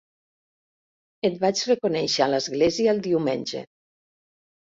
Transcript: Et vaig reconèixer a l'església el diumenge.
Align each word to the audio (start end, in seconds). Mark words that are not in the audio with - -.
Et 1.29 1.35
vaig 1.43 1.61
reconèixer 1.71 2.25
a 2.25 2.29
l'església 2.31 2.93
el 2.97 3.05
diumenge. 3.09 3.61